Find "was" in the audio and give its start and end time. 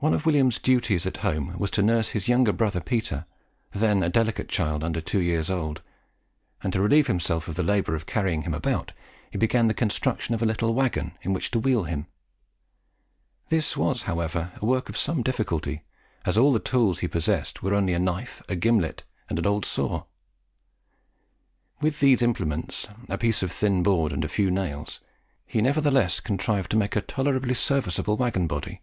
1.58-1.72, 13.76-14.02